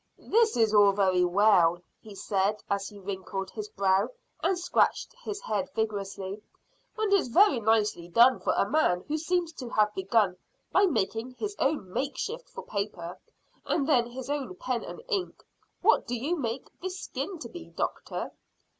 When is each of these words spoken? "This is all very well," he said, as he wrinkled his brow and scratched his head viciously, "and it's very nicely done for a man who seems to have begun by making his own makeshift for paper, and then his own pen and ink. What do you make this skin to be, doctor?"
"This 0.17 0.57
is 0.57 0.73
all 0.73 0.93
very 0.93 1.23
well," 1.23 1.77
he 1.99 2.15
said, 2.15 2.63
as 2.71 2.87
he 2.89 2.97
wrinkled 2.97 3.51
his 3.51 3.69
brow 3.69 4.07
and 4.41 4.57
scratched 4.57 5.13
his 5.21 5.39
head 5.41 5.69
viciously, 5.75 6.41
"and 6.97 7.13
it's 7.13 7.27
very 7.27 7.59
nicely 7.59 8.07
done 8.07 8.39
for 8.39 8.53
a 8.53 8.67
man 8.67 9.01
who 9.07 9.15
seems 9.15 9.53
to 9.53 9.69
have 9.69 9.93
begun 9.93 10.37
by 10.71 10.87
making 10.87 11.35
his 11.37 11.55
own 11.59 11.93
makeshift 11.93 12.49
for 12.49 12.65
paper, 12.65 13.19
and 13.67 13.87
then 13.87 14.07
his 14.07 14.27
own 14.27 14.55
pen 14.55 14.83
and 14.83 15.03
ink. 15.07 15.43
What 15.83 16.07
do 16.07 16.15
you 16.15 16.35
make 16.35 16.71
this 16.81 16.99
skin 16.99 17.37
to 17.37 17.47
be, 17.49 17.65
doctor?" 17.69 18.31